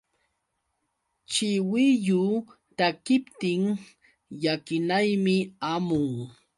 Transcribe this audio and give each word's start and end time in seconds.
Chiwillu 1.31 2.21
takiptin 2.77 3.63
llakinaymi 4.41 5.37
hamun. 5.65 6.07